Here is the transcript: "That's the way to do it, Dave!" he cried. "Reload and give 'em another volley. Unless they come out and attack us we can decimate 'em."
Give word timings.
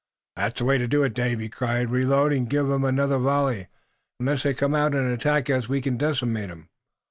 "That's 0.35 0.57
the 0.57 0.65
way 0.65 0.79
to 0.79 0.87
do 0.87 1.03
it, 1.03 1.13
Dave!" 1.13 1.39
he 1.41 1.47
cried. 1.47 1.91
"Reload 1.91 2.33
and 2.33 2.49
give 2.49 2.71
'em 2.71 2.83
another 2.83 3.19
volley. 3.19 3.67
Unless 4.19 4.41
they 4.41 4.55
come 4.55 4.73
out 4.73 4.95
and 4.95 5.05
attack 5.11 5.47
us 5.51 5.69
we 5.69 5.79
can 5.79 5.95
decimate 5.97 6.49
'em." 6.49 6.69